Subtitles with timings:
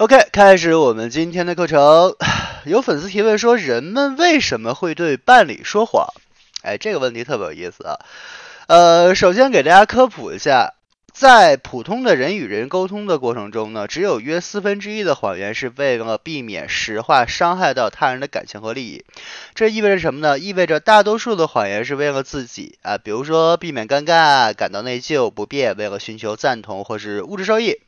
[0.00, 2.16] OK，开始我们今天的课程。
[2.64, 6.06] 有粉丝提问说，人们为什么会对伴侣说谎？
[6.62, 7.98] 哎，这个问题特别有意思啊。
[8.66, 10.72] 呃，首先给大家科普一下，
[11.12, 19.04] 在普通的人与人沟通的过程中呢，只有约四分之一的谎言是为了避免实话伤害到他人的感情和利益。
[19.54, 20.38] 这意味着什么呢？
[20.38, 27.80] 意味着大多数的谎言是为了自己啊，比如说避免尴尬、感到内疚、不便，为了寻求赞同或是物质收益。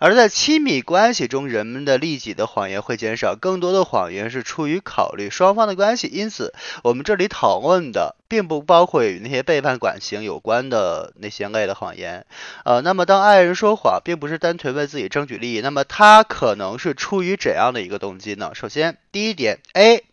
[0.00, 6.06] 而在亲密关系中，人们的利己的谎言会减少，更多的谎言是出于考虑双方的关系。
[6.06, 12.24] 因此，我们这里讨论的并不包括与那些背叛感情有关的那些类的谎言。
[12.64, 18.52] 呃，那么当爱人说谎，并不是单纯为自己争取利益，那么他可能是出于怎样的一个动机呢？
[18.54, 20.04] 首先，第一点，A，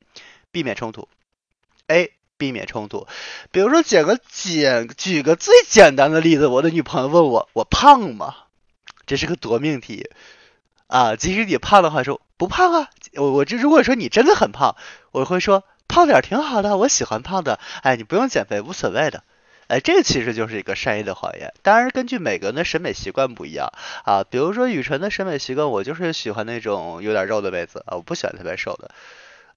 [0.51, 1.07] 避免冲突。
[1.87, 3.05] A，避免冲突。
[3.51, 8.35] 比如说，举个简，举个最简单的例子，我的女朋友问我，我胖吗？
[9.05, 10.09] 这是个夺命题
[10.87, 11.15] 啊！
[11.15, 12.89] 即使你胖的话，说不胖啊。
[13.15, 14.75] 我我这如果说你真的很胖，
[15.11, 17.59] 我会说胖点挺好的，我喜欢胖的。
[17.81, 19.23] 哎，你不用减肥，无所谓的。
[19.67, 21.53] 哎，这其实就是一个善意的谎言。
[21.63, 23.71] 当然，根据每个人的审美习惯不一样
[24.03, 24.23] 啊。
[24.23, 28.91] 比如说雨辰的审美习惯，我就是喜欢那种有点肉的妹子啊，我不喜欢特别瘦的。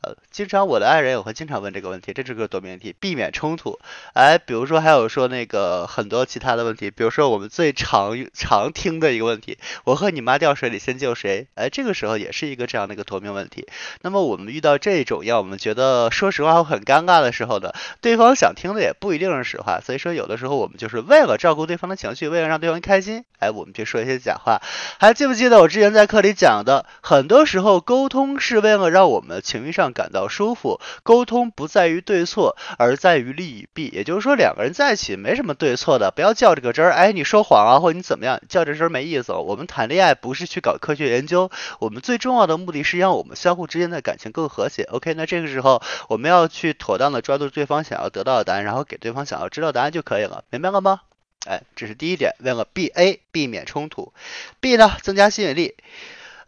[0.01, 3.81] 呃，经常我的爱人也会经常问这个问题，这是个多面题，避免冲突。
[4.15, 11.49] 哎，比如说还有说那个很多其他的问题，比如说我们最常常听的一个问题，我和你妈掉水里先救谁？
[11.57, 13.67] 哎，这个时候也是一个这样的一个夺命问题。
[14.03, 24.63] 那么我们遇到这种让我们觉得说实话会很尴尬的时候呢，对方想听的也不一定是实话，所以说有的时候我们就是为了照顾对方的情绪，为了让对方开心，哎，我们就说一些假话。
[25.01, 29.88] 还记不记得我之前在课里讲的，很多时候沟通是为了让我们情绪上。
[29.92, 33.89] 感到舒服，沟通不在于对错，而在于利与弊。
[33.89, 36.92] 也就是说，两个人在一起没什么对错的，不要较这个真儿。
[36.92, 39.33] 哎，你说谎啊，或者你怎么样，较这真儿没意思。
[39.33, 44.84] 我们谈恋爱不是去搞科学研究，我们最重要的目的是让我们相互之间的感情更和谐。
[44.84, 51.01] OK，那这个时候我们要去妥当的抓住对方想要得到的答案，然后给对方想要知道答案就可以了，明白了吗？
[51.46, 54.13] 哎，这是第一点，为了 B A 避免冲突
[54.61, 55.77] ，B 呢增加吸引力。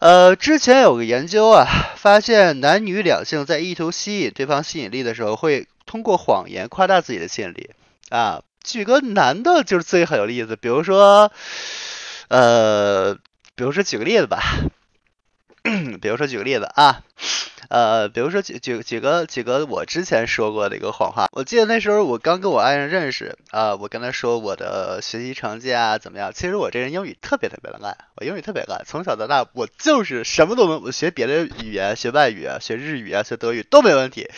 [0.00, 1.66] 呃，之前有个研究啊，
[1.96, 7.70] 发现男女两性在意图吸引对方吸引力的时候，会通过谎言夸大自己的吸引力
[8.08, 8.42] 啊。
[8.64, 11.30] 举个男的，就是最很有例子，比如说，
[12.28, 13.14] 呃，
[13.54, 14.42] 比如说举个例子吧，
[16.00, 17.02] 比如说举个例子啊。
[17.70, 26.32] 呃，比如说举举举个几个我之前说过的一个谎话，我记得那时候我刚跟我爱人认识啊，我跟他说我的学习成绩啊怎么样？
[26.34, 34.28] 其实我这人英语特别特别的烂，我英语特别烂，从小到大我就是什么都能，我学别的语言，学外语啊，学日语啊，学德语都没问题，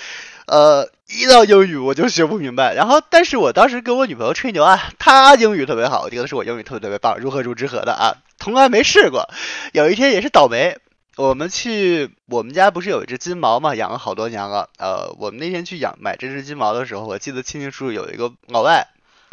[0.47, 2.75] 呃，一到英语我就学不明白。
[2.75, 9.31] 然后，但是我当时跟我女朋友吹牛啊，她英语特别好，我觉得是我英语特别特别棒，如何如之何的啊，从来没试过。
[9.73, 10.77] 有一天也是倒霉。
[11.17, 14.71] 我们去我们家不是有一只金毛嘛，养了好多年了。
[14.79, 18.89] 呃，我们那天去养买这只金毛的时候，我记得清清楚楚，有一个老外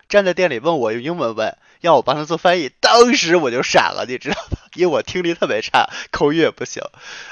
[0.09, 2.69] 站在店里问我用英文问，让我帮他做翻译。
[2.81, 4.57] 当时我就傻了，你知道吧？
[4.75, 6.83] 因为我听力特别差，口语也不行。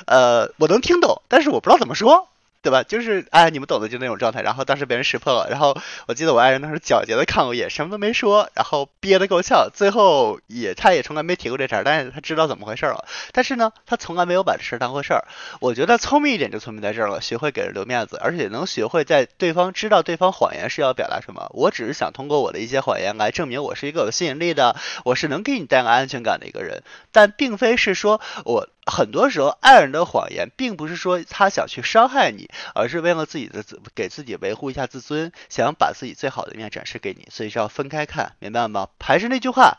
[0.05, 2.29] 呃，我能听懂，但是我不知道怎么说。
[2.67, 2.83] 对吧？
[2.83, 4.41] 就是哎，你们懂的，就那种状态。
[4.41, 5.47] 然后当时被人识破了。
[5.49, 9.69] 然后我记得我爱人当时皎洁的看我一眼，什么都没说，然后憋得够呛。
[9.73, 13.05] 最后也，他也从来没提过这茬，但是他知道怎么回事了。
[13.31, 15.23] 但是呢，他从来没有把这事当回事儿。
[15.61, 21.49] 我觉得聪明一点就聪明在这儿了，学会给人留面子，而且能学会在对方知道对方谎言是要表达什么。
[21.51, 24.75] 我只是想通过我的一些谎言来证明我是一个有吸引力的，
[25.05, 26.83] 我是能给你带来安全感的一个人，
[27.13, 28.67] 但并非是说我。
[28.87, 38.87] 很多时候，爱人的谎言并不是说他想去伤害你，而是为了自己的自给自己维护一下自尊，想把自己最好的一面展示给你，所以是要分开看，明白吗？
[38.99, 39.77] 还是那句话，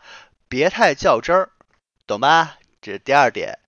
[0.49, 1.51] 别太较真儿，
[2.07, 2.59] 懂吧？
[2.81, 3.59] 这是第二点，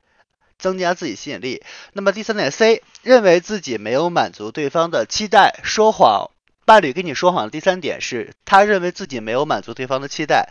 [0.58, 1.62] 增加自己吸引力。
[1.94, 6.30] 那么第三点，C 认为自己没有满足对方的期待，说谎。
[6.70, 10.48] 伴侣跟你说谎的第三点是他认为自己没有满足对方的期待。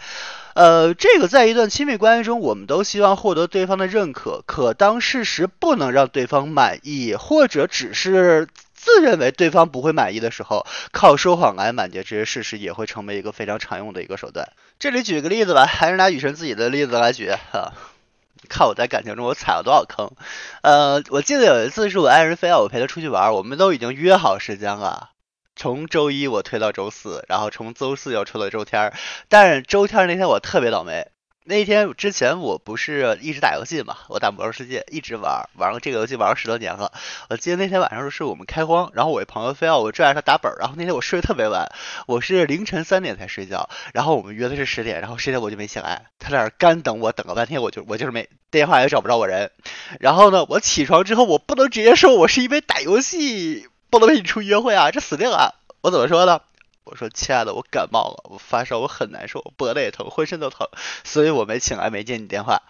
[0.53, 4.44] 呃，这个在一段亲密关系中，我们都希望获得对方的认可。
[4.46, 14.49] 可当事实不能让对方满意，或者只是自认为对方不会满意的时候，靠说谎来满足这些事实，也会成为一个非常常用的一个手段。
[14.78, 17.72] 这里举个例子吧，还是拿雨辰自己的例子来举啊。
[18.49, 20.11] 看我在感情中我踩了多少坑。
[20.64, 25.11] 呃，我记得有一次是我爱人非要我陪他出去玩，我们都已经约好时间了。
[25.59, 28.94] 从周一我推到周四，然后从周四又抽到周天儿，
[29.28, 31.09] 但是周天那天我特别倒霉，
[31.44, 36.94] 那天之前我不是一直打游戏嘛，我打魔兽世界一直玩，玩了这个游戏玩了十多年了。
[37.29, 41.70] 我记得那天晚上是我们开荒，然后我一朋友非要我拽着他打本，然后那天我睡得特别晚，
[42.08, 49.52] 我是凌晨三点才睡觉，然后我们约的是十点，然后十点我就没醒来，他在那干等我，等了半天，我就我就是没电话也找不着我人。
[50.00, 55.56] 然后呢，我起床之后我不能直接说我是因为打游戏不能陪你出约会啊，这死定了。
[55.82, 56.41] 我怎么说呢？
[56.84, 60.68] 我说亲爱的，我感冒了，我发烧，我很难受，我脖子也疼，浑身都疼，
[61.03, 62.64] 所以我没请来，没接你电话。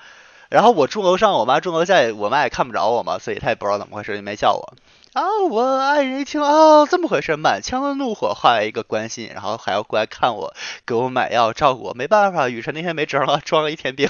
[0.49, 4.73] 然后我住楼上，我妈住楼下，我妈也看不着我嘛，所以她也不知道怎么回事，就没叫我。
[5.13, 10.53] 啊，我爱人一听，哦，这么回事，满腔的怒火化为一个关心，然后还要过来看我，
[10.85, 11.93] 给我买药，照顾我。
[11.93, 14.09] 没办法，雨辰那天没辙了，装了一天病。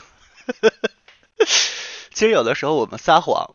[2.13, 3.53] 其实有的时候我们撒谎。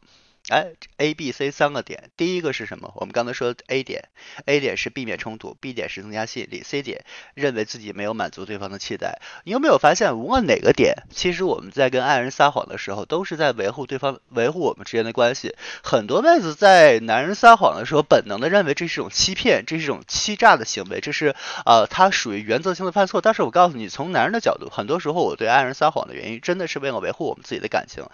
[0.50, 2.92] 哎，A、B、C 三个点，第一个是什么？
[2.96, 4.10] 我们刚才说 A 点
[4.44, 9.22] ，A 点是避免冲突，B 点是增加吸引力，C 点认为自己没有满足对方的期待。
[9.44, 15.56] 你有没有发现，无论哪个点，其实我们在跟爱人撒谎的时候，都是在维护对方、维护我们之间的关系。
[15.82, 23.22] 很多妹子在男人撒谎的时候，本能的认为这是一种欺骗，这是一种欺诈的行为，这是呃，他属于原则性的犯错。
[23.22, 28.04] 但是我告诉你，从男人的角度，很多时候我对爱人撒谎的原因，真的是为了维护我们自己的感情。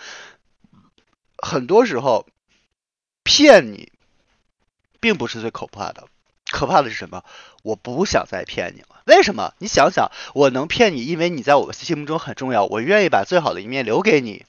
[1.43, 2.27] 很多时候，
[3.23, 3.93] 骗你
[5.01, 6.09] 并不是最可怕的，
[6.51, 7.25] 可怕的是什么？
[7.63, 9.03] 我不想再骗你了。
[9.07, 9.55] 为什么？
[9.59, 14.45] 你想想，我能骗你，因为你在我心目中很重要，我愿意把最好的一面留给你，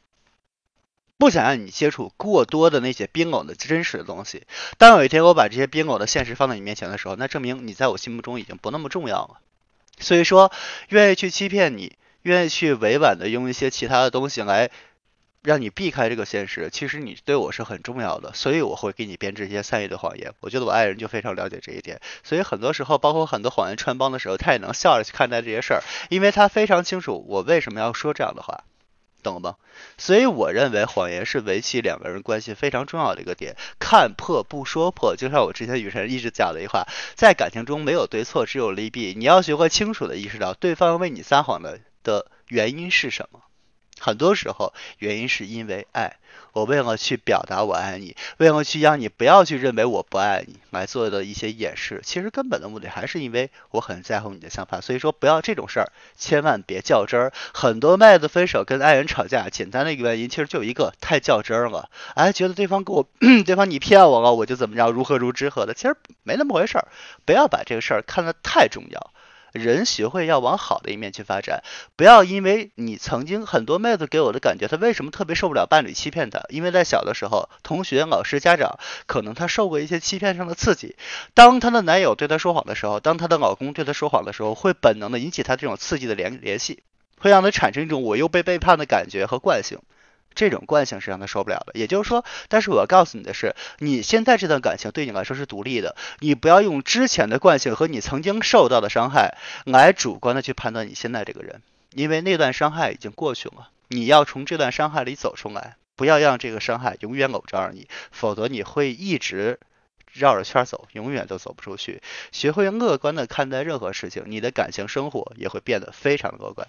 [1.17, 4.43] 不想让你接触过多的那些冰冷的真实的东西。
[4.77, 9.39] 当有一天我把这些冰冷的现实放在你面前的时候，那证明你在我心目中已经不那么重要了。
[9.99, 10.51] 所以说，
[10.89, 14.69] 愿意去欺骗你，愿意去委婉的用一些其他的东西来。
[15.43, 20.33] 让你避开这个现实，其实你对我是很重要的，所以我会给你编织一些善意的谎言。
[20.39, 28.65] 我觉得我爱人就非常了解这一点，所以很多时候，包括很多谎言穿帮的时候，他也能笑着去看待这些事儿，因为他非常清楚我为什么要说这样的话，
[29.23, 29.55] 懂了吗？
[29.97, 36.85] 所以我认为谎言是维系两个人关系非常重要的一个点，看破不说破，就像我之前雨辰一直讲的一句话，
[37.15, 43.39] 在感情中没有对错，只有利弊，你要学会清楚的意识到对方为你撒谎的的原因是什么。
[44.01, 46.17] 很多时候，原因是因为爱。
[46.53, 54.81] 我为了去表达我爱你，为了去让你不要去认为我不爱你，来做的一些掩饰，其实根本的目的还是因为我很在乎你的想法。
[54.81, 57.31] 所以说，不要这种事儿，千万别较真儿。
[57.53, 61.89] 很多妹子分手跟爱人吵架，简单的一个原因，其实就一个太较真儿了。
[62.15, 63.07] 哎，觉得对方给我，
[63.45, 66.87] 对方你骗我了，我就怎么着，如何如之何的，其实没那么回事儿。
[67.25, 69.13] 不要把这个事儿看得太重要。
[69.51, 71.63] 人学会要往好的一面去发展，
[71.95, 76.41] 不要因为你曾经很多妹子给我的感觉，她为什么特别受不了伴侣欺骗她？
[76.49, 80.95] 因为在小的时候，同学、老师、家长可能她受过一些欺骗上的刺激。
[81.33, 86.83] 当她的男友对她说谎的时候，当她的老公对她说谎的时候，会本能的引起她这种刺激的联联系，
[87.17, 89.79] 会让她产生一种我又被背叛的感觉和惯性。
[90.33, 101.61] 这种惯性是让他受不了的，也就是说，但是我要告诉你的是，你现在这段感情对你来说是独立的，你不要用之前的惯性和你曾经受到的伤害来主观的去判断你现在这个人，
[101.93, 109.59] 因为那段伤害已经过去了，你要从这段伤害里走出来，不要让这个伤害永远笼罩着你，否则你会一直
[110.13, 112.01] 绕着圈走，永远都走不出去。
[112.31, 116.67] 学会乐观的看待任何事情，你的感情生活也会变得非常乐观。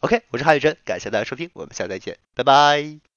[0.00, 3.13] OK，我是韩宇真，感谢大家收听，我们下次再见，拜拜。